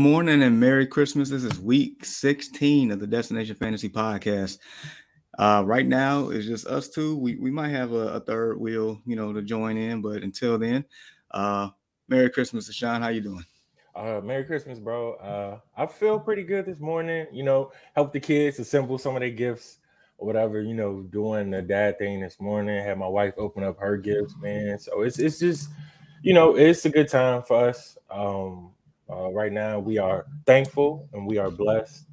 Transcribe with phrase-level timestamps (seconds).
[0.00, 1.28] Morning and Merry Christmas.
[1.28, 4.56] This is week 16 of the Destination Fantasy Podcast.
[5.38, 7.18] Uh, right now, it's just us two.
[7.18, 10.56] We, we might have a, a, third wheel, you know, to join in, but until
[10.56, 10.86] then,
[11.32, 11.68] uh,
[12.08, 13.02] Merry Christmas, Sean.
[13.02, 13.44] How you doing?
[13.94, 15.16] Uh, Merry Christmas, bro.
[15.16, 17.26] Uh, I feel pretty good this morning.
[17.30, 19.80] You know, help the kids assemble some of their gifts
[20.16, 20.62] or whatever.
[20.62, 22.82] You know, doing the dad thing this morning.
[22.82, 24.78] Had my wife open up her gifts, man.
[24.78, 25.68] So it's it's just,
[26.22, 27.98] you know, it's a good time for us.
[28.10, 28.70] Um,
[29.10, 32.06] uh, right now, we are thankful and we are blessed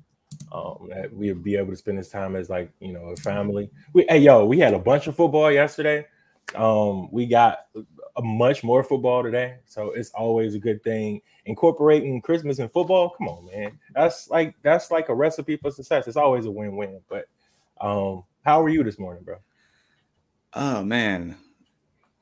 [0.51, 3.69] um, that we'll be able to spend this time as like you know a family.
[3.93, 6.05] We hey yo, we had a bunch of football yesterday.
[6.55, 11.21] Um, we got a much more football today, so it's always a good thing.
[11.45, 13.77] Incorporating Christmas and football, come on, man.
[13.93, 16.07] That's like that's like a recipe for success.
[16.07, 17.01] It's always a win-win.
[17.09, 17.25] But
[17.81, 19.37] um, how are you this morning, bro?
[20.53, 21.35] Oh man,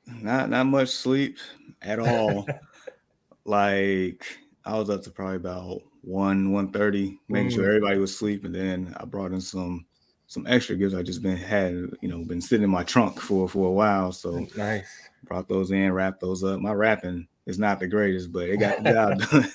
[0.08, 1.38] not not much sleep
[1.82, 2.48] at all.
[3.46, 4.26] like
[4.66, 7.56] I was up to probably about one one thirty, making mm.
[7.56, 9.86] sure everybody was asleep, and then I brought in some
[10.28, 13.48] some extra gifts I just been had you know been sitting in my trunk for
[13.48, 14.12] for a while.
[14.12, 14.88] So nice.
[15.24, 16.60] Brought those in, wrapped those up.
[16.60, 19.52] My wrapping is not the greatest, but it got the job done.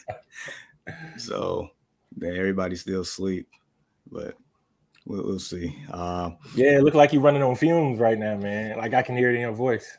[1.19, 1.70] so
[2.16, 3.48] then everybody still sleep,
[4.11, 4.36] but
[5.06, 5.77] we'll, we'll see.
[5.92, 8.78] Uh, yeah, it look like you're running on fumes right now, man.
[8.78, 9.97] Like I can hear it in your voice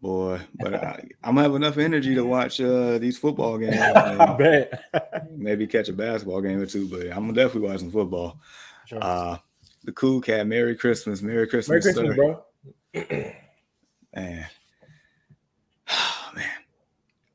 [0.00, 0.40] boy.
[0.58, 3.76] But I, am gonna have enough energy to watch uh, these football games.
[3.80, 5.30] I bet.
[5.30, 8.40] maybe catch a basketball game or two, but I'm gonna definitely watch some football.
[8.86, 8.98] Sure.
[9.00, 9.38] Uh,
[9.84, 10.46] the cool cat.
[10.46, 11.22] Merry Christmas.
[11.22, 11.84] Merry Christmas.
[11.84, 12.44] Merry Christmas, bro.
[14.14, 14.46] man.
[15.88, 16.46] Oh, man.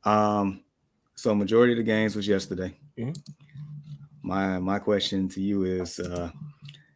[0.04, 0.64] Um,
[1.16, 2.78] so majority of the games was yesterday.
[2.98, 3.14] Mm-hmm.
[4.22, 6.32] My my question to you is uh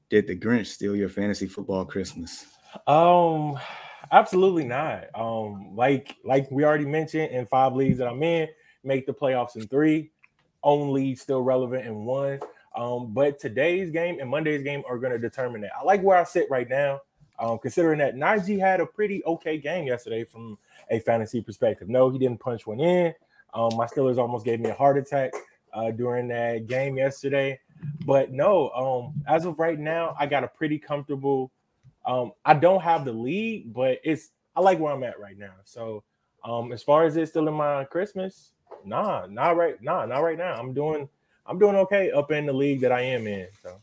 [0.09, 2.45] did the Grinch steal your fantasy football Christmas?
[2.87, 3.57] Um
[4.11, 5.05] Absolutely not.
[5.13, 8.47] Um, like like we already mentioned, in five leagues that I'm in,
[8.83, 10.11] make the playoffs in three,
[10.63, 12.39] only still relevant in one.
[12.75, 15.71] Um, but today's game and Monday's game are going to determine that.
[15.79, 17.01] I like where I sit right now,
[17.39, 20.57] um, considering that Najee had a pretty okay game yesterday from
[20.89, 21.89] a fantasy perspective.
[21.89, 23.13] No, he didn't punch one in.
[23.53, 25.33] Um, my Steelers almost gave me a heart attack
[25.73, 27.59] uh, during that game yesterday.
[28.05, 31.51] But no, um, as of right now, I got a pretty comfortable
[32.09, 35.53] um, I don't have the lead, but it's I like where I'm at right now.
[35.63, 36.03] So
[36.43, 38.53] um, as far as it's still in my Christmas,
[38.83, 40.55] nah, not right, nah, not right now.
[40.55, 41.07] I'm doing
[41.45, 43.47] I'm doing okay up in the league that I am in.
[43.61, 43.79] So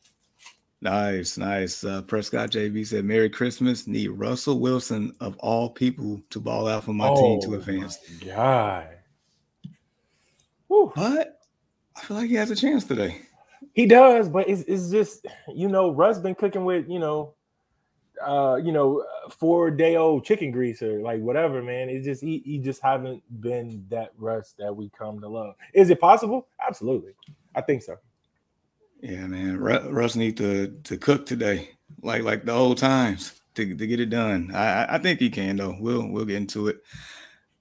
[0.80, 1.84] nice, nice.
[1.84, 6.82] Uh, Prescott JB said, "Merry Christmas." Need Russell Wilson of all people to ball out
[6.82, 7.98] for my oh, team to oh advance.
[8.24, 8.88] God,
[10.96, 11.38] but
[11.94, 13.22] I feel like he has a chance today.
[13.72, 17.35] He does, but it's, it's just you know Russ been cooking with you know
[18.24, 21.88] uh, you know, four day old chicken grease or like whatever, man.
[21.88, 25.54] It's just he, he just haven't been that Russ that we come to love.
[25.74, 26.48] Is it possible?
[26.66, 27.12] Absolutely,
[27.54, 27.96] I think so.
[29.00, 29.58] Yeah, man.
[29.58, 31.70] Russ need to to cook today,
[32.02, 34.50] like like the old times to, to get it done.
[34.54, 35.76] I I think he can though.
[35.78, 36.82] We'll we'll get into it.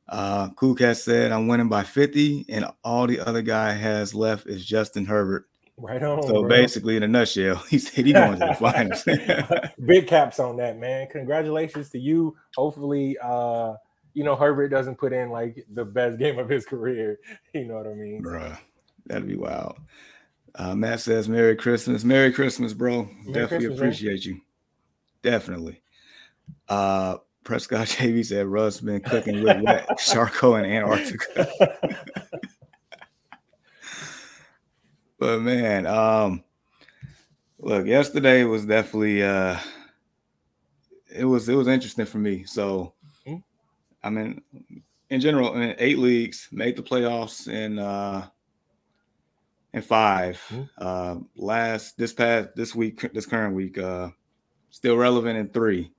[0.08, 4.48] Uh, Cool Cat said, "I'm winning by 50, and all the other guy has left
[4.48, 5.48] is Justin Herbert."
[5.78, 6.24] Right on.
[6.24, 6.50] So bro.
[6.50, 9.04] basically, in a nutshell, he said he going to the finals.
[9.86, 11.08] Big caps on that, man.
[11.12, 12.36] Congratulations to you.
[12.56, 13.74] Hopefully, uh,
[14.14, 17.20] you know, Herbert doesn't put in like the best game of his career.
[17.54, 18.22] You know what I mean?
[18.22, 18.58] Bruh,
[19.06, 19.78] that'd be wild.
[20.56, 22.04] Uh, Matt says, Merry Christmas.
[22.04, 23.04] Merry Christmas, bro.
[23.04, 24.36] Merry Definitely Christmas, appreciate man.
[24.36, 24.42] you.
[25.22, 25.82] Definitely.
[26.68, 31.48] Uh, Prescott JV said Russ been cooking with wet charcoal in Antarctica.
[35.18, 36.44] But man, um,
[37.60, 39.58] look, yesterday was definitely uh,
[41.16, 42.44] it was it was interesting for me.
[42.44, 42.94] So,
[43.26, 43.40] mm-hmm.
[44.04, 44.42] I mean,
[45.10, 48.28] in general, in eight leagues, made the playoffs in uh,
[49.74, 50.64] in 5 mm-hmm.
[50.78, 54.10] Uh, last this past this week, this current week, uh,
[54.70, 55.92] still relevant in three.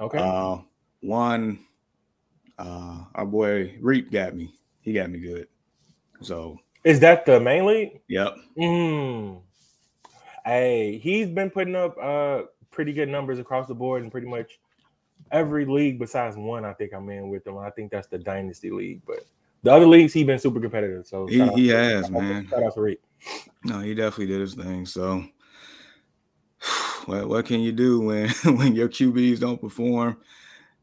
[0.00, 0.18] Okay.
[0.18, 0.58] Uh,
[1.00, 1.60] one,
[2.58, 4.54] uh, our boy Reap got me.
[4.80, 5.48] He got me good.
[6.20, 8.00] So is that the main league?
[8.08, 8.36] Yep.
[8.58, 9.42] Mm.
[10.44, 14.58] Hey, he's been putting up uh pretty good numbers across the board and pretty much
[15.30, 16.64] every league besides one.
[16.64, 17.58] I think I'm in with him.
[17.58, 19.26] I think that's the dynasty league, but
[19.62, 21.06] the other leagues he's been super competitive.
[21.06, 22.48] So he, he has shout man.
[22.48, 22.98] Shout out to Reed.
[23.64, 24.86] No, he definitely did his thing.
[24.86, 25.24] So
[27.06, 30.18] what what can you do when when your QBs don't perform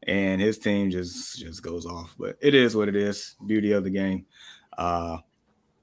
[0.02, 2.14] and his team just just goes off?
[2.18, 3.34] But it is what it is.
[3.46, 4.26] Beauty of the game.
[4.76, 5.18] Uh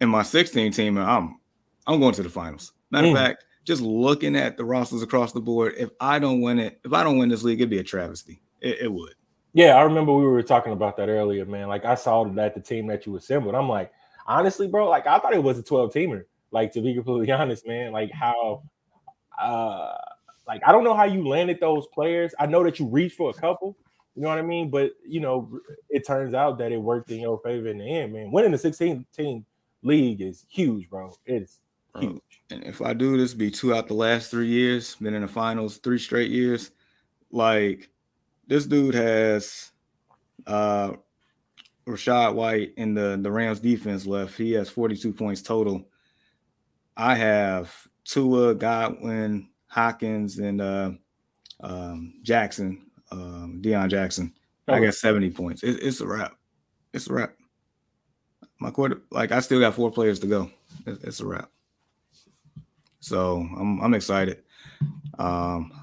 [0.04, 1.40] in my 16 team, I'm
[1.88, 2.74] I'm going to the finals.
[2.92, 3.12] Matter mm.
[3.12, 6.80] of fact, just looking at the rosters across the board, if I don't win it,
[6.86, 8.42] if I don't win this league, it'd be a travesty.
[8.62, 9.16] It, it would.
[9.54, 11.68] Yeah, I remember we were talking about that earlier, man.
[11.68, 13.56] Like I saw that the team that you assembled.
[13.56, 13.92] I'm like,
[14.28, 17.68] honestly, bro, like I thought it was a 12 teamer Like to be completely honest,
[17.68, 18.64] man, like how
[19.42, 19.96] uh
[20.48, 22.34] like I don't know how you landed those players.
[22.40, 23.78] I know that you reached for a couple,
[24.16, 24.70] you know what I mean?
[24.70, 25.60] But you know,
[25.90, 28.32] it turns out that it worked in your favor in the end, man.
[28.32, 29.46] Winning the 16 team
[29.84, 31.14] league is huge, bro.
[31.26, 31.60] It's
[32.00, 32.22] huge.
[32.50, 35.28] And if I do this, be two out the last three years, been in the
[35.28, 36.72] finals three straight years.
[37.32, 37.90] Like
[38.48, 39.72] this dude has
[40.46, 40.94] uh
[41.88, 44.38] Rachaad White in the, the Rams defense left.
[44.38, 45.86] He has 42 points total.
[46.96, 47.76] I have
[48.06, 50.92] Tua, Godwin, Hawkins, and uh,
[51.62, 54.34] um, Jackson, um, Deon Jackson.
[54.68, 55.64] I got 70 points.
[55.64, 56.38] It, it's a wrap.
[56.94, 57.34] It's a wrap.
[58.64, 60.50] My quarter, like I still got four players to go.
[60.86, 61.50] It's a wrap.
[63.02, 64.42] So I'm I'm excited.
[65.20, 65.74] Um,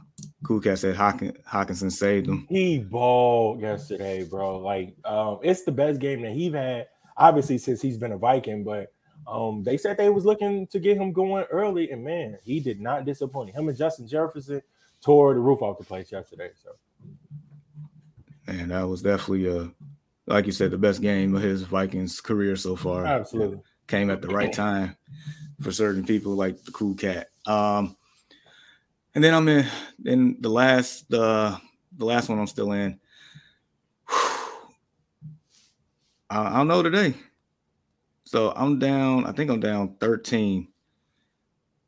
[0.42, 2.46] Cool Cat said Hawkins, Hockenson saved him.
[2.48, 4.60] He balled yesterday, bro.
[4.60, 6.88] Like, um, it's the best game that he's had,
[7.18, 8.64] obviously, since he's been a Viking.
[8.64, 8.94] But
[9.26, 12.80] um, they said they was looking to get him going early, and man, he did
[12.80, 13.54] not disappoint.
[13.54, 14.62] Him and Justin Jefferson
[15.02, 16.48] tore the roof off the place yesterday.
[16.64, 16.70] So,
[18.46, 19.70] man, that was definitely a,
[20.30, 23.04] like you said, the best game of his Vikings career so far.
[23.04, 24.96] Absolutely, came at the right time
[25.60, 27.28] for certain people like the Cool Cat.
[27.46, 27.96] Um,
[29.14, 29.66] and then I'm in
[30.04, 31.60] in the last the
[31.96, 32.98] the last one I'm still in.
[34.08, 34.46] I,
[36.30, 37.14] I don't know today.
[38.30, 40.68] So I'm down, I think I'm down 13.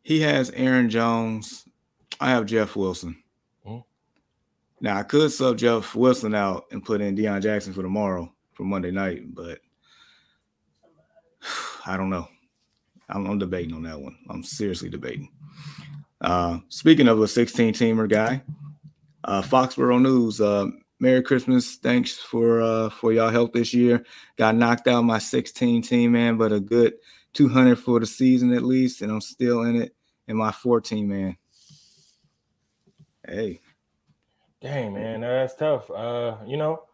[0.03, 1.69] He has Aaron Jones.
[2.21, 3.22] I have Jeff Wilson.
[4.83, 8.65] Now I could sub Jeff Wilson out and put in Deon Jackson for tomorrow for
[8.65, 9.61] Monday night, but
[11.87, 12.29] I don't know.
[13.09, 14.19] I'm, I'm debating on that one.
[14.29, 15.31] I'm seriously debating.
[16.21, 18.43] Uh, speaking of a 16 teamer guy,
[19.25, 20.41] uh, Foxborough News.
[20.41, 20.67] Uh,
[21.03, 21.75] Merry Christmas.
[21.77, 24.05] Thanks for uh, for y'all help this year.
[24.37, 26.95] Got knocked out my 16 team, man, but a good
[27.33, 29.97] 200 for the season at least, and I'm still in it
[30.29, 31.37] in my 14 man.
[33.27, 33.61] Hey,
[34.63, 35.91] dang man, that's tough.
[35.91, 36.85] Uh, you know,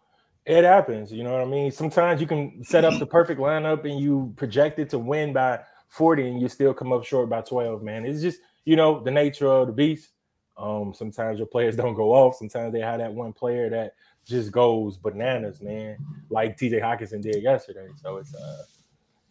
[0.46, 1.12] it happens.
[1.12, 1.70] You know what I mean.
[1.70, 5.60] Sometimes you can set up the perfect lineup and you project it to win by
[5.88, 7.82] 40, and you still come up short by 12.
[7.82, 10.10] Man, it's just you know, the nature of the beast.
[10.58, 12.36] Um, sometimes your players don't go off.
[12.36, 13.94] Sometimes they have that one player that
[14.26, 15.96] just goes bananas, man,
[16.28, 17.88] like TJ Hockenson did yesterday.
[17.96, 18.64] So it's uh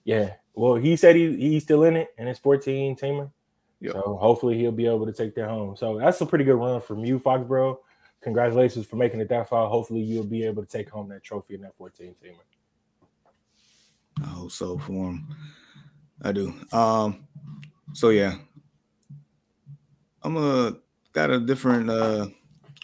[0.06, 0.34] yeah.
[0.56, 3.30] Well, he said he he's still in it and it's 14 teamer.
[3.80, 3.94] Yep.
[3.94, 5.76] So hopefully he'll be able to take that home.
[5.76, 7.78] So that's a pretty good run from you, Foxborough.
[8.22, 9.70] Congratulations for making it that far.
[9.70, 12.36] Hopefully you'll be able to take home that trophy in that 14 teamer.
[14.24, 15.28] I hope so for him.
[16.22, 16.54] I do.
[16.72, 17.28] Um,
[17.94, 18.36] so yeah,
[20.24, 20.78] I'm gonna
[21.14, 21.90] got a different.
[21.90, 22.28] uh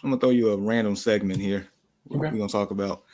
[0.02, 1.68] I'm gonna throw you a random segment here.
[2.10, 2.18] Okay.
[2.18, 3.04] We're gonna talk about.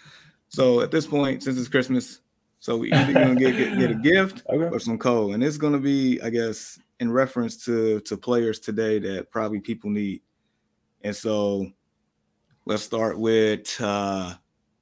[0.49, 2.21] So at this point, since it's Christmas,
[2.59, 4.65] so we either gonna get, get, get a gift okay.
[4.65, 8.99] or some coal, and it's gonna be, I guess, in reference to to players today
[8.99, 10.21] that probably people need.
[11.03, 11.67] And so,
[12.71, 14.33] let's start with uh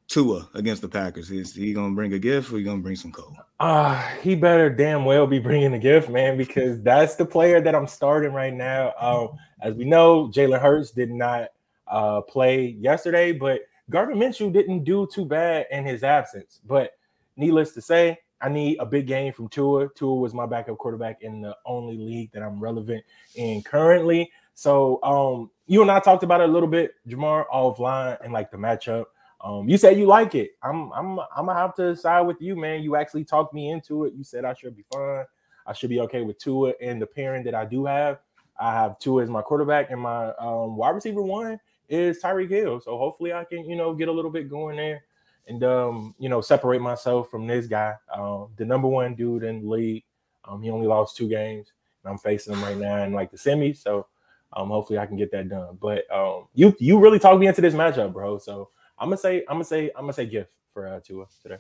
[0.08, 1.30] Tua against the Packers?
[1.30, 3.34] Is he gonna bring a gift or he gonna bring some coal?
[3.58, 7.74] Uh he better damn well be bringing a gift, man, because that's the player that
[7.74, 8.92] I'm starting right now.
[9.00, 11.48] Um, as we know, Jalen Hurts did not
[11.86, 16.60] uh play yesterday, but Gardner Minshew didn't do too bad in his absence.
[16.66, 16.92] But
[17.38, 19.88] needless to say, I need a big game from Tua.
[19.94, 23.02] Tua was my backup quarterback in the only league that I'm relevant
[23.34, 24.30] in currently.
[24.58, 28.50] So um, you and I talked about it a little bit, Jamar, offline and like
[28.50, 29.04] the matchup.
[29.40, 30.56] Um, you said you like it.
[30.64, 32.82] I'm I'm I'm gonna have to side with you, man.
[32.82, 34.14] You actually talked me into it.
[34.14, 35.24] You said I should be fine.
[35.64, 38.18] I should be okay with Tua and the pairing that I do have.
[38.58, 42.80] I have Tua as my quarterback, and my um, wide receiver one is Tyreek Hill.
[42.80, 45.04] So hopefully I can, you know, get a little bit going there
[45.46, 49.62] and um, you know, separate myself from this guy, um, the number one dude in
[49.62, 50.04] the league.
[50.44, 51.68] Um, he only lost two games,
[52.02, 53.76] and I'm facing him right now in like the semis.
[53.76, 54.08] So
[54.54, 55.78] um, hopefully I can get that done.
[55.80, 58.38] But um, you you really talked me into this matchup, bro.
[58.38, 61.58] So I'm gonna say I'm gonna say I'm gonna say gift for uh, Tua today.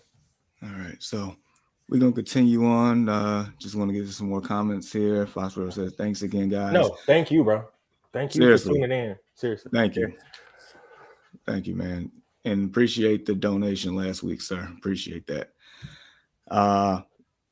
[0.62, 1.36] All right, so
[1.88, 3.08] we're gonna continue on.
[3.08, 5.26] Uh, just want to give you some more comments here.
[5.26, 7.64] Phosphorus says, "Thanks again, guys." No, thank you, bro.
[8.12, 8.74] Thank you Seriously.
[8.74, 9.16] for tuning in.
[9.34, 10.12] Seriously, thank you.
[11.46, 12.10] Thank you, man,
[12.44, 14.68] and appreciate the donation last week, sir.
[14.78, 15.52] Appreciate that.
[16.50, 17.02] Uh,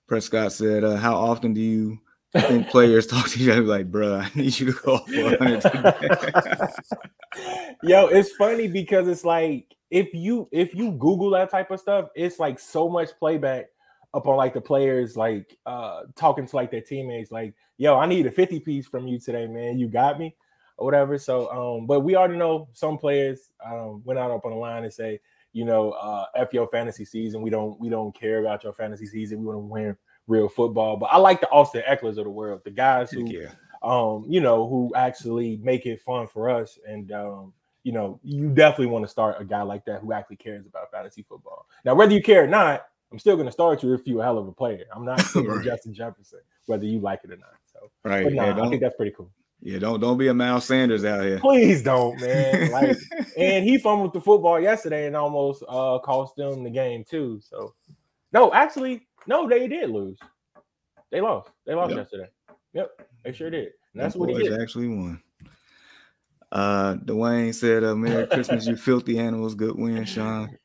[0.06, 1.98] Prescott said, uh, "How often do you
[2.36, 5.08] I think players talk to each other like, bro, I need you to go off
[5.08, 5.62] 100
[7.82, 12.08] Yo, it's funny because it's like if you if you Google that type of stuff,
[12.14, 13.66] it's like so much playback
[14.14, 18.26] upon like the players like uh talking to like their teammates, like, yo, I need
[18.26, 19.78] a 50 piece from you today, man.
[19.78, 20.34] You got me,
[20.76, 21.18] or whatever.
[21.18, 24.84] So um, but we already know some players um went out up on the line
[24.84, 25.20] and say,
[25.52, 27.42] you know, uh F your fantasy season.
[27.42, 29.38] We don't we don't care about your fantasy season.
[29.40, 30.96] We want to win real football.
[30.96, 33.50] But I like the Austin Ekelers of the world, the guys who, Yeah.
[33.82, 36.78] um, you know, who actually make it fun for us.
[36.88, 37.52] And um,
[37.82, 40.90] you know, you definitely want to start a guy like that who actually cares about
[40.90, 41.66] fantasy football.
[41.84, 44.24] Now, whether you care or not, I'm still going to start you if you're a
[44.24, 44.84] hell of a player.
[44.92, 45.64] I'm not Right.
[45.64, 47.54] Justin Jefferson, whether you like it or not.
[47.72, 48.32] So, Right.
[48.32, 49.30] nah, yeah, I think that's pretty cool.
[49.62, 51.38] yeah, don't don't be a Miles Sanders out here.
[51.38, 52.70] Please don't, man.
[52.72, 52.96] Like,
[53.38, 57.40] and he fumbled the football yesterday and almost uh cost them the game too.
[57.48, 57.72] So,
[58.32, 60.18] no, actually, no, they did lose.
[61.10, 61.50] They lost.
[61.66, 61.98] They lost Yep.
[61.98, 62.28] yesterday.
[62.72, 62.90] Yep,
[63.24, 63.68] they sure did.
[63.94, 64.60] And that's what he did.
[64.60, 65.22] actually won.
[66.52, 69.54] Uh, Dwayne said, uh, "Merry Christmas, you filthy animals.
[69.54, 70.56] Good win, Sean."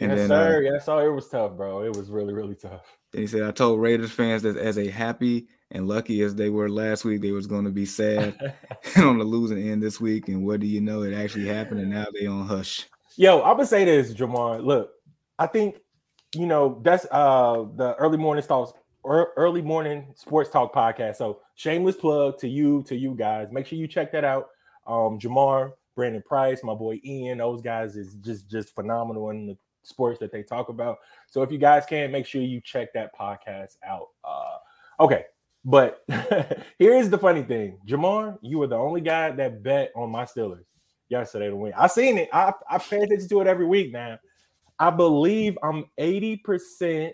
[0.00, 0.62] And yes, then, uh, sir.
[0.62, 1.06] yes, sir.
[1.06, 1.82] It was tough, bro.
[1.82, 2.96] It was really, really tough.
[3.12, 6.50] then he said, "I told Raiders fans that as a happy and lucky as they
[6.50, 8.36] were last week, they was going to be sad
[8.96, 10.28] on the losing end this week.
[10.28, 11.02] And what do you know?
[11.02, 14.62] It actually happened, and now they on hush." Yo, I'm gonna say this, Jamar.
[14.62, 14.90] Look,
[15.38, 15.78] I think
[16.34, 18.72] you know that's uh the early morning talks
[19.04, 21.16] early morning sports talk podcast.
[21.16, 23.48] So shameless plug to you, to you guys.
[23.50, 24.48] Make sure you check that out.
[24.86, 29.56] Um, Jamar, Brandon Price, my boy Ian, those guys is just just phenomenal in the
[29.82, 30.98] sports that they talk about.
[31.28, 34.08] So if you guys can, make sure you check that podcast out.
[34.24, 34.56] Uh,
[35.00, 35.24] okay,
[35.64, 36.04] but
[36.78, 40.64] here's the funny thing, Jamar, you were the only guy that bet on my Steelers
[41.08, 41.72] yesterday to win.
[41.76, 42.28] I seen it.
[42.32, 44.18] I, I pay attention to it every week now.
[44.78, 47.12] I believe I'm 80%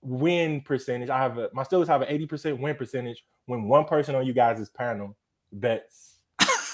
[0.00, 1.10] win percentage.
[1.10, 4.32] I have a my Steelers have an 80% win percentage when one person on you
[4.32, 5.16] guys' panel
[5.52, 6.18] bets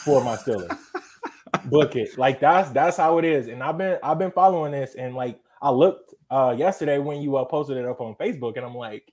[0.05, 0.77] for my Steelers.
[1.67, 2.17] Book it.
[2.19, 3.49] Like that's that's how it is.
[3.49, 7.37] And I've been I've been following this and like I looked uh yesterday when you
[7.37, 9.13] uh, posted it up on Facebook and I'm like,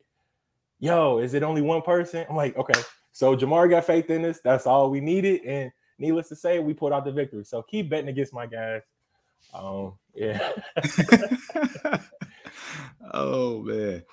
[0.79, 2.25] yo, is it only one person?
[2.29, 2.79] I'm like, okay.
[3.13, 4.39] So Jamar got faith in this.
[4.43, 5.41] That's all we needed.
[5.46, 7.43] And needless to say, we pulled out the victory.
[7.46, 8.81] So keep betting against my guys.
[9.54, 10.52] Um, yeah.
[13.14, 14.04] oh man.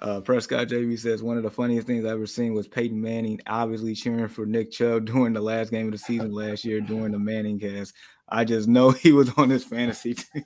[0.00, 3.38] Uh, Prescott JB says one of the funniest things I've ever seen was Peyton Manning
[3.46, 7.12] obviously cheering for Nick Chubb during the last game of the season last year during
[7.12, 7.94] the Manning cast.
[8.28, 10.44] I just know he was on his fantasy team.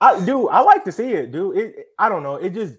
[0.00, 0.48] I do.
[0.48, 1.56] I like to see it, dude.
[1.56, 2.36] It, it- I don't know.
[2.36, 2.76] It just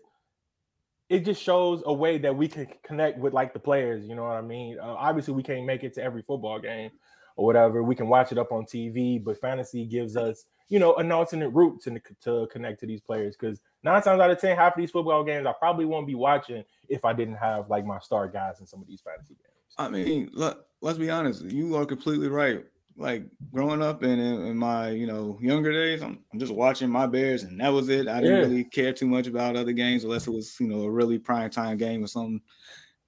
[1.10, 4.08] it just shows a way that we can connect with like the players.
[4.08, 4.78] You know what I mean?
[4.80, 6.92] Uh, obviously, we can't make it to every football game
[7.36, 7.84] or whatever.
[7.84, 11.50] We can watch it up on TV, but fantasy gives us you know an alternate
[11.50, 14.80] route to to connect to these players because nine times out of ten, half of
[14.80, 18.28] these football games I probably won't be watching if I didn't have like my star
[18.28, 19.46] guys in some of these fantasy games.
[19.78, 21.44] I mean, look, let's be honest.
[21.44, 22.66] You are completely right.
[22.98, 26.90] Like growing up and in, in my, you know, younger days, I'm, I'm just watching
[26.90, 28.10] my Bears, and that was it.
[28.10, 28.44] I didn't Yeah.
[28.44, 31.50] really care too much about other games unless it was, you know, a really prime
[31.50, 32.42] time game or something.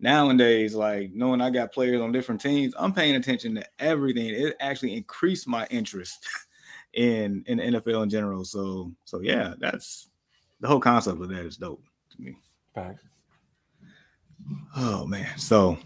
[0.02, 4.26] Nowadays, like knowing I got players on different teams, I'm paying attention to everything.
[4.30, 6.28] It actually increased my interest
[6.94, 8.44] in in the NFL in general.
[8.44, 10.10] So, so yeah, that's
[10.60, 12.36] the whole concept of that is dope to me.
[12.74, 13.04] Facts.
[14.76, 15.38] Oh man.
[15.38, 15.78] So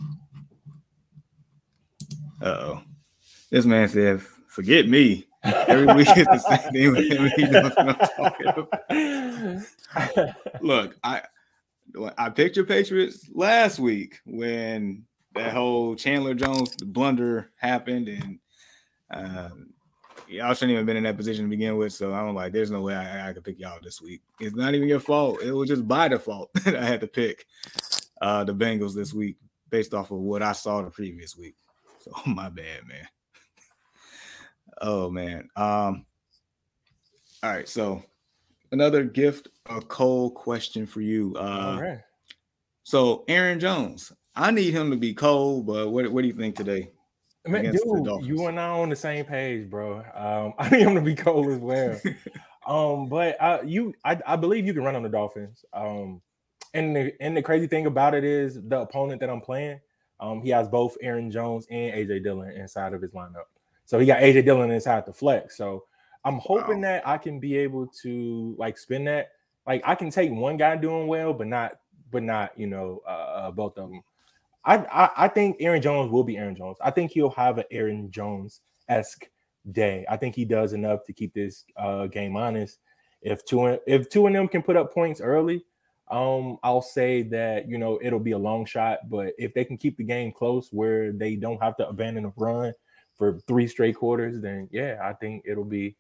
[2.42, 2.82] uh oh.
[3.50, 5.28] This man said, forget me.
[5.44, 7.32] Every week is the same thing with him.
[7.36, 8.48] He knows what I'm talking
[10.10, 10.36] about.
[10.62, 11.22] Look, I
[12.18, 18.40] I picked your Patriots last week when that whole Chandler Jones blunder happened, and
[19.14, 19.74] um,
[20.28, 21.94] y'all shouldn't even been in that position to begin with.
[21.94, 24.22] So I'm like, there's no way I, I could pick y'all this week.
[24.40, 25.42] It's not even your fault.
[25.42, 27.46] It was just by default that I had to pick
[28.22, 29.38] uh, the Bengals this week
[29.70, 31.56] based off of what I saw the previous week.
[32.00, 33.08] So my bad, man.
[34.82, 35.50] Oh man.
[35.56, 36.06] Um.
[37.44, 37.70] All right.
[37.70, 38.04] So
[38.72, 41.36] another gift a cold question for you.
[41.38, 41.40] Uh,
[41.76, 42.00] All right.
[42.84, 46.56] So Aaron Jones, I need him to be cold, but what, what do you think
[46.56, 46.92] today?
[47.46, 50.04] Dude, you and I on the same page, bro.
[50.14, 52.00] Um, I need him to be cold as well.
[52.68, 55.64] um, but uh, you, I, I believe you can run on the Dolphins.
[55.74, 56.22] Um,
[56.74, 59.80] and the and the crazy thing about it is the opponent that I'm playing,
[60.20, 63.46] um, he has both Aaron Jones and AJ Dillon inside of his lineup.
[63.86, 65.56] So he got AJ Dillon inside the flex.
[65.58, 65.86] So
[66.26, 66.90] I'm hoping Wow.
[66.90, 69.30] that I can be able to like spin that.
[69.66, 71.74] Like I can take one guy doing well, but not,
[72.12, 74.02] but not, you know, uh, uh, both of them.
[74.66, 76.78] I, I I think Aaron Jones will be Aaron Jones.
[76.82, 79.30] I think he'll have an Aaron Jones esque
[79.72, 80.06] day.
[80.10, 82.80] I think he does enough to keep this uh, game honest.
[83.22, 85.64] If two if two of them can put up points early,
[86.10, 89.10] um, I'll say that you know it'll be a long shot.
[89.10, 92.34] But if they can keep the game close where they don't have to abandon a
[92.36, 92.74] run
[93.16, 95.96] for three straight quarters, then yeah, I think it'll be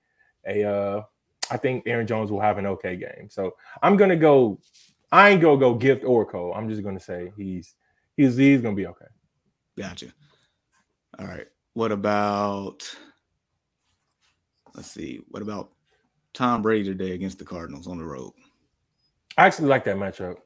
[0.47, 0.63] a.
[0.63, 1.03] Uh,
[1.51, 3.29] I think Aaron Jones will have an okay game.
[3.29, 4.59] So I'm gonna go.
[5.11, 6.53] I ain't gonna go gift or coal.
[6.55, 7.75] I'm just gonna say he's
[8.17, 9.05] he's he's gonna be okay.
[9.77, 10.07] Gotcha.
[11.19, 11.47] All right.
[11.73, 12.89] What about
[14.75, 15.71] let's see, what about
[16.33, 18.33] Tom Brady today against the Cardinals on the road?
[19.37, 20.37] I actually like that matchup.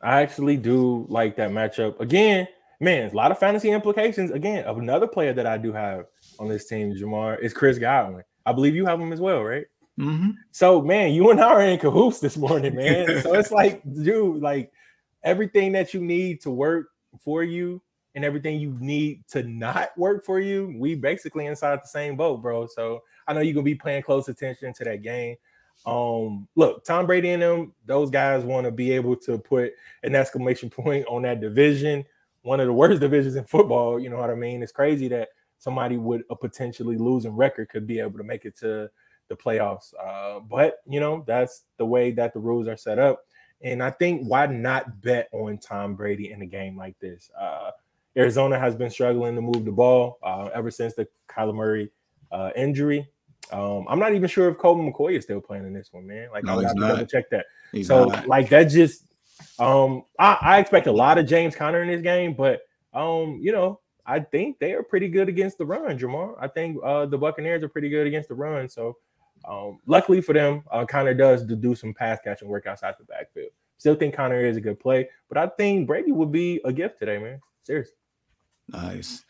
[0.00, 1.98] I actually do like that matchup.
[2.00, 2.46] Again,
[2.80, 4.30] man, a lot of fantasy implications.
[4.30, 6.06] Again, another player that I do have
[6.38, 8.22] on this team, Jamar, is Chris Godwin.
[8.46, 9.66] I believe you have them as well, right?
[9.98, 10.30] Mm-hmm.
[10.50, 13.22] So, man, you and I are in cahoots this morning, man.
[13.22, 14.72] so it's like, dude, like
[15.22, 16.88] everything that you need to work
[17.20, 17.80] for you
[18.14, 22.42] and everything you need to not work for you, we basically inside the same boat,
[22.42, 22.66] bro.
[22.66, 25.36] So I know you're gonna be paying close attention to that game.
[25.86, 29.72] Um, look, Tom Brady and them, those guys want to be able to put
[30.02, 32.04] an exclamation point on that division,
[32.42, 33.98] one of the worst divisions in football.
[33.98, 34.62] You know what I mean?
[34.62, 35.28] It's crazy that
[35.64, 38.88] somebody with a potentially losing record could be able to make it to
[39.28, 39.94] the playoffs.
[39.98, 43.24] Uh, but you know, that's the way that the rules are set up.
[43.62, 47.30] And I think why not bet on Tom Brady in a game like this?
[47.40, 47.70] Uh,
[48.16, 51.90] Arizona has been struggling to move the ball uh, ever since the Kyler Murray
[52.30, 53.08] uh, injury.
[53.50, 56.28] Um, I'm not even sure if Colt McCoy is still playing in this one, man.
[56.30, 56.88] Like, No, I he's have to not.
[56.88, 57.46] double check that.
[57.72, 58.28] He's so, not.
[58.28, 59.04] like, that just,
[59.58, 62.60] um, I, I expect a lot of James Conner in this game, but,
[62.92, 66.36] um, you know, I think they are pretty good against the run, Jamar.
[66.40, 68.68] I think uh, the Buccaneers are pretty good against the run.
[68.68, 68.96] So,
[69.48, 73.50] um, luckily for them, uh, Conner does do some pass catching work outside the backfield.
[73.78, 76.98] Still think Conner is a good play, but I think Brady would be a gift
[76.98, 77.40] today, man.
[77.62, 77.94] Seriously.
[78.68, 79.24] Nice.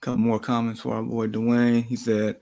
[0.00, 1.84] Couple more comments for our boy Dwayne.
[1.84, 2.36] He said,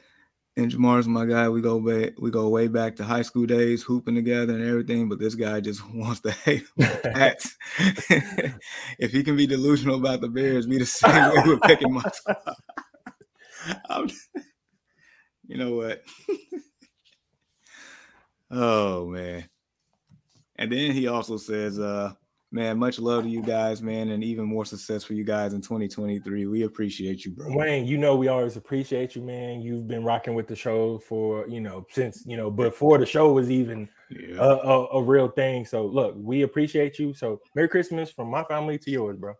[0.59, 1.49] "And Jamar's my guy.
[1.49, 2.15] We go back.
[2.19, 5.09] We go way back to high school days, hooping together and everything.
[5.09, 6.67] But this guy just wants to hate
[7.05, 7.57] hats.
[8.99, 12.03] if he can be delusional about the Bears, be the same way with picking my.
[13.89, 14.11] I'm-
[15.47, 16.03] you know what?
[18.51, 19.49] oh man.
[20.57, 22.13] And then he also says, uh,
[22.51, 25.61] man, much love to you guys, man, and even more success for you guys in
[25.61, 26.47] 2023.
[26.47, 27.55] We appreciate you, bro.
[27.55, 29.61] Wayne, you know we always appreciate you, man.
[29.61, 33.33] You've been rocking with the show for you know since you know before the show
[33.33, 34.37] was even Yeah.
[34.39, 35.65] a, a, a real thing.
[35.65, 37.13] So look, we appreciate you.
[37.15, 39.35] So Merry Christmas from my family to yours, bro.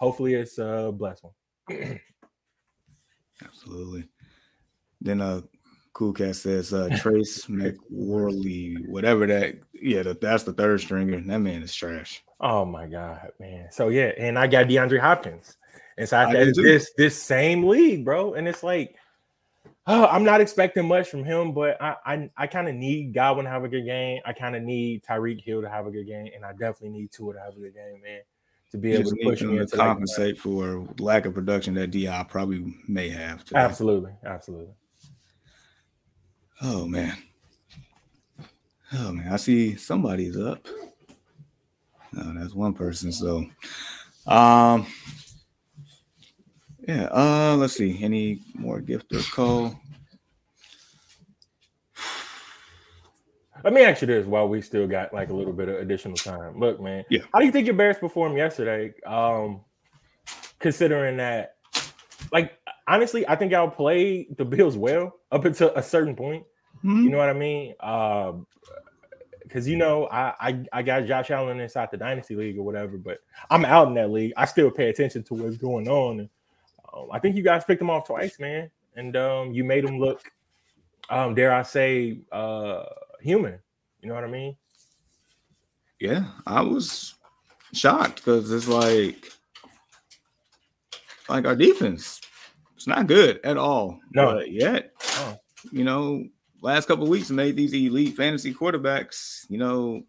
[0.00, 2.00] Hopefully it's a blessed one.
[3.44, 4.08] Absolutely.
[5.00, 5.42] Then uh
[5.96, 11.18] Cool Cat says uh Trace McSorley, whatever that yeah, that, that's the third stringer.
[11.18, 12.22] That man is trash.
[12.38, 13.68] Oh my god, man.
[13.72, 15.56] So yeah, and I got DeAndre Hopkins
[15.96, 16.62] inside I that do too.
[16.64, 18.34] this this same league, bro.
[18.34, 18.94] And it's like,
[19.86, 23.46] oh, I'm not expecting much from him, but I I, I kind of need Godwin
[23.46, 24.20] to have a good game.
[24.26, 27.10] I kind of need Tyreek Hill to have a good game, and I definitely need
[27.10, 28.20] Tua to have a good game, man,
[28.72, 32.26] to be You able to push me to compensate for lack of production that DI
[32.28, 33.46] probably may have.
[33.46, 33.60] Today.
[33.60, 34.74] Absolutely, absolutely.
[36.62, 37.16] Oh man.
[38.92, 40.66] Oh man, I see somebody's up.
[42.18, 43.12] Oh, that's one person.
[43.12, 43.46] So
[44.26, 44.86] um
[46.86, 48.02] yeah, uh let's see.
[48.02, 49.78] Any more gift or call?
[53.64, 56.16] Let me ask you this while we still got like a little bit of additional
[56.16, 56.60] time.
[56.60, 57.04] Look, man.
[57.10, 57.22] Yeah.
[57.32, 58.94] How do you think your Bears performed yesterday?
[59.04, 59.62] Um,
[60.60, 61.56] considering that,
[62.30, 62.52] like,
[62.86, 66.44] honestly, I think y'all played the Bills well up until a certain point.
[66.82, 67.74] You know what I mean?
[67.80, 68.46] Um,
[69.42, 72.98] because you know, I, I I got Josh Allen inside the dynasty league or whatever,
[72.98, 73.18] but
[73.48, 74.32] I'm out in that league.
[74.36, 76.20] I still pay attention to what's going on.
[76.20, 76.28] And,
[76.92, 79.98] um, I think you guys picked him off twice, man, and um, you made him
[79.98, 80.30] look,
[81.08, 82.84] um, dare I say, uh,
[83.20, 83.58] human.
[84.02, 84.56] You know what I mean?
[86.00, 87.14] Yeah, I was
[87.72, 89.32] shocked because it's like
[91.28, 92.20] like our defense.
[92.86, 93.98] It's not good at all.
[94.14, 94.34] No.
[94.36, 95.36] But yet, Oh.
[95.72, 96.24] you know,
[96.62, 100.04] last couple of weeks made these elite fantasy quarterbacks, you know,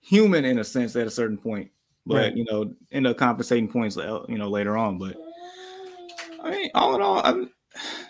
[0.00, 1.70] human in a sense at a certain point.
[2.06, 2.34] But Right.
[2.36, 4.96] you know, end up compensating points, uh, you know, later on.
[4.96, 5.16] But
[6.42, 7.50] I mean, all in all, I'm,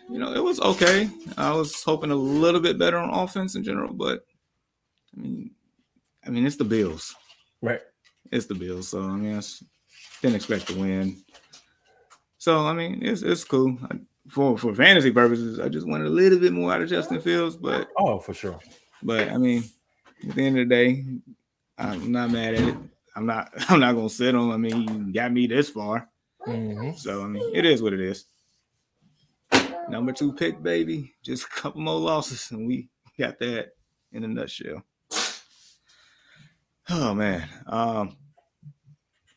[0.08, 1.10] you know, it was okay.
[1.36, 4.24] I was hoping a little bit better on offense in general, but
[5.16, 5.50] I mean,
[6.24, 7.16] I mean, it's the Bills.
[7.62, 7.80] Right.
[8.30, 9.42] It's the Bills, so I mean, I
[10.22, 11.16] didn't expect to win.
[12.48, 13.98] So I mean, it's it's cool I,
[14.30, 15.60] for for fantasy purposes.
[15.60, 18.58] I just wanted a little bit more out of Justin Fields, but Oh, for sure.
[19.02, 19.64] but I mean,
[20.26, 21.04] at the end of the day,
[21.76, 22.76] I'm not mad at it.
[23.14, 24.50] I'm not I'm not gonna sit on.
[24.50, 26.08] I mean, he got me this far,
[26.46, 26.96] Mhm.
[26.98, 28.24] so I mean, it is what it is.
[29.90, 31.12] Number two pick, baby.
[31.22, 33.72] Just a couple more losses, and we got that
[34.12, 34.82] in a nutshell.
[36.88, 38.16] Oh man, um,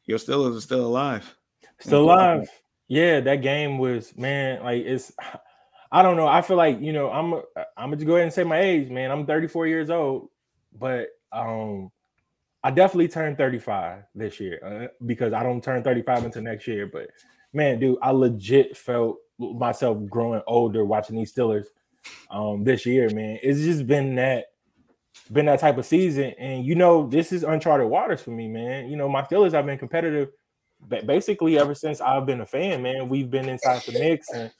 [0.05, 1.35] your Steelers are still alive.
[1.81, 2.47] Still alive.
[2.91, 4.63] Yeah, that game was man.
[4.63, 5.13] Like it's,
[5.93, 6.27] I don't know.
[6.27, 7.35] I feel like you know I'm
[7.77, 9.11] I'm gonna go ahead and say my age, man.
[9.11, 10.27] I'm 34 years old,
[10.77, 11.89] but um,
[12.65, 16.85] I definitely turned 35 this year uh, because I don't turn 35 until next year.
[16.85, 17.11] But
[17.53, 21.67] man, dude, I legit felt myself growing older watching these Steelers
[22.29, 23.39] um this year, man.
[23.41, 24.47] It's just been that
[25.31, 26.33] been that type of season.
[26.37, 28.89] And you know, this is uncharted waters for me, man.
[28.89, 30.31] You know, my Steelers have been competitive
[30.87, 33.09] basically ever since I've been a fan, man.
[33.09, 34.51] We've been inside the mix, and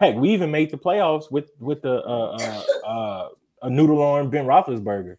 [0.00, 3.28] heck, we even made the playoffs with with the uh, uh, uh,
[3.62, 5.16] a noodle arm Ben Roethlisberger.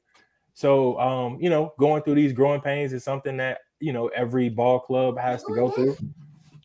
[0.53, 4.49] So, um, you know, going through these growing pains is something that you know every
[4.49, 5.97] ball club has to go through.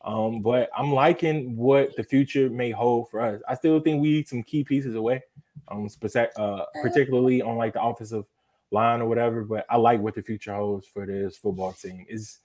[0.04, 3.42] Um, but I'm liking what the future may hold for us.
[3.48, 5.22] I still think we need some key pieces away,
[5.68, 5.88] um,
[6.37, 8.24] uh, particularly on like the offensive
[8.70, 9.42] line or whatever.
[9.42, 12.06] But I like what the future holds for this football team.
[12.09, 12.38] Is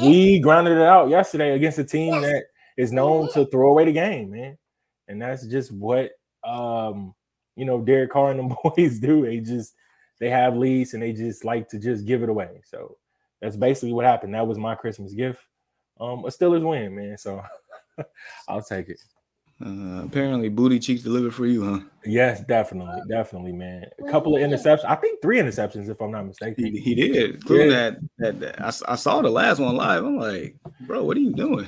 [0.00, 2.44] we grounded it out yesterday against a team that
[2.76, 4.58] is known to throw away the game, man,
[5.08, 6.12] and that's just what
[6.44, 7.14] um,
[7.56, 9.24] you know Derek Carr and the boys do.
[9.24, 9.74] They just
[10.18, 12.60] they have leads and they just like to just give it away.
[12.64, 12.96] So
[13.40, 14.34] that's basically what happened.
[14.34, 15.40] That was my Christmas gift.
[16.00, 17.18] Um, a Steelers win, man.
[17.18, 17.42] So
[18.48, 19.00] I'll take it.
[19.64, 21.80] Uh, apparently, booty cheeks delivered for you, huh?
[22.04, 23.86] Yes, definitely, definitely, man.
[24.06, 24.84] A couple of interceptions.
[24.84, 26.62] I think three interceptions, if I'm not mistaken.
[26.62, 27.42] He, he did.
[27.48, 27.66] Yeah.
[27.66, 30.04] That, that, that I, I saw the last one live.
[30.04, 31.66] I'm like, bro, what are you doing?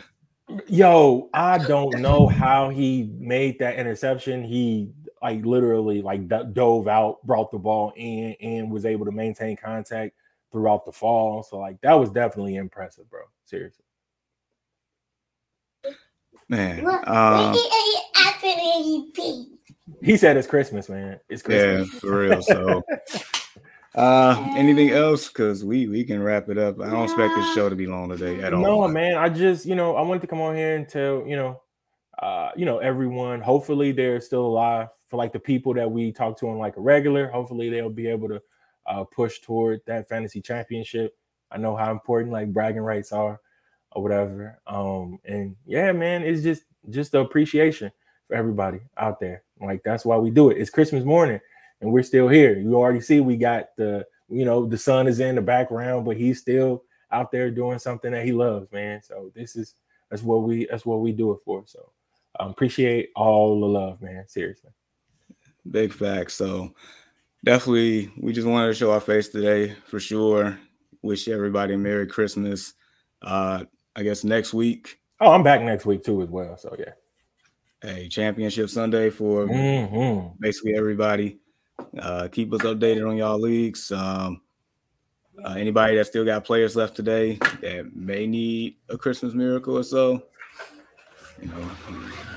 [0.66, 4.44] Yo, I don't know how he made that interception.
[4.44, 4.90] He
[5.22, 10.14] like literally like dove out, brought the ball in, and was able to maintain contact
[10.52, 11.42] throughout the fall.
[11.42, 13.22] So like that was definitely impressive, bro.
[13.44, 13.84] Seriously.
[16.48, 17.54] Man, um,
[20.02, 21.20] he said it's Christmas, man.
[21.28, 21.92] It's Christmas.
[21.92, 22.42] Yeah, for real.
[22.42, 22.82] So,
[23.94, 25.28] uh, anything else?
[25.28, 26.80] Because we we can wrap it up.
[26.80, 28.62] I don't expect this show to be long today at all.
[28.62, 29.16] No, man.
[29.16, 31.60] I just you know I wanted to come on here and tell you know,
[32.18, 33.42] uh, you know everyone.
[33.42, 36.80] Hopefully they're still alive for like the people that we talk to on like a
[36.80, 37.28] regular.
[37.28, 38.40] Hopefully they'll be able to
[38.86, 41.14] uh, push toward that fantasy championship.
[41.50, 43.38] I know how important like bragging rights are
[43.92, 44.58] or whatever.
[44.66, 47.90] Um, and yeah, man, it's just just the appreciation
[48.26, 49.42] for everybody out there.
[49.60, 50.58] Like that's why we do it.
[50.58, 51.40] It's Christmas morning
[51.80, 52.58] and we're still here.
[52.58, 56.16] You already see we got the you know the sun is in the background, but
[56.16, 59.02] he's still out there doing something that he loves, man.
[59.02, 59.74] So this is
[60.10, 61.64] that's what we that's what we do it for.
[61.66, 61.92] So
[62.38, 64.26] um, appreciate all the love, man.
[64.28, 64.70] Seriously.
[65.70, 66.34] Big facts.
[66.34, 66.74] So
[67.44, 70.58] definitely we just wanted to show our face today for sure.
[71.02, 72.74] Wish everybody Merry Christmas.
[73.22, 73.64] Uh
[73.98, 75.00] I guess next week.
[75.20, 76.56] Oh, I'm back next week too as well.
[76.56, 76.92] So yeah.
[77.82, 80.36] A championship Sunday for mm-hmm.
[80.38, 81.40] basically everybody.
[82.00, 83.90] Uh, keep us updated on y'all leagues.
[83.90, 84.40] Um,
[85.44, 89.82] uh, anybody that still got players left today that may need a Christmas miracle or
[89.82, 90.22] so,
[91.42, 91.70] you know,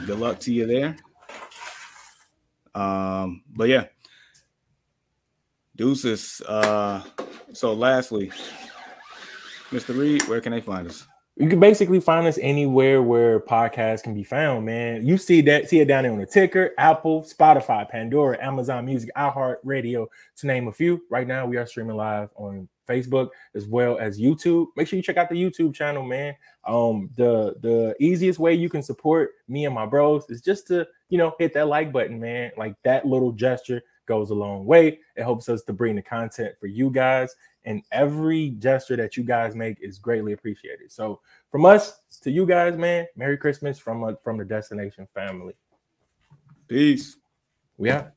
[0.08, 0.96] good luck to you there.
[2.74, 3.86] Um, but yeah,
[5.76, 6.42] deuces.
[6.48, 7.04] Uh,
[7.54, 8.32] so lastly,
[9.70, 9.96] Mr.
[9.96, 11.06] Reed, where can they find us?
[11.42, 15.04] You can basically find us anywhere where podcasts can be found, man.
[15.04, 19.10] You see that, see it down there on the ticker, Apple, Spotify, Pandora, Amazon Music,
[19.18, 21.02] iHeart Radio, to name a few.
[21.10, 24.68] Right now, we are streaming live on Facebook as well as YouTube.
[24.76, 26.36] Make sure you check out the YouTube channel, man.
[26.68, 30.88] Um, the the easiest way you can support me and my bros is just to
[31.10, 32.52] you know hit that like button, man.
[32.56, 35.00] Like that little gesture goes a long way.
[35.16, 37.34] It helps us to bring the content for you guys
[37.66, 40.92] and every gesture that you guys make is greatly appreciated.
[40.92, 45.54] So from us to you guys, man, Merry Christmas from a, from the Destination family.
[46.68, 47.18] Peace.
[47.78, 48.12] We out.